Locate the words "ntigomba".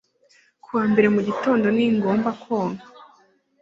1.75-2.29